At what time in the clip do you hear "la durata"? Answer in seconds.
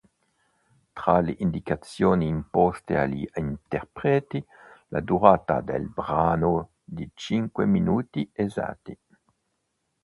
4.87-5.61